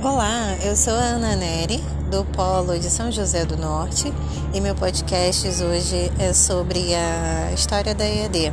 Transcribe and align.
Olá, 0.00 0.56
eu 0.62 0.76
sou 0.76 0.94
a 0.94 1.02
Ana 1.02 1.34
Neri, 1.34 1.82
do 2.08 2.24
Polo 2.24 2.78
de 2.78 2.88
São 2.88 3.10
José 3.10 3.44
do 3.44 3.56
Norte, 3.56 4.14
e 4.54 4.60
meu 4.60 4.72
podcast 4.72 5.48
hoje 5.48 6.12
é 6.20 6.32
sobre 6.32 6.94
a 6.94 7.50
história 7.52 7.92
da 7.96 8.06
EAD. 8.06 8.52